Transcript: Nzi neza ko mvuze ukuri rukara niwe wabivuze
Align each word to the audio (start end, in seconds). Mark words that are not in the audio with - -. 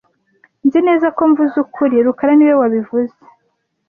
Nzi 0.65 0.79
neza 0.87 1.07
ko 1.17 1.21
mvuze 1.31 1.55
ukuri 1.65 1.95
rukara 2.05 2.33
niwe 2.35 2.55
wabivuze 2.61 3.15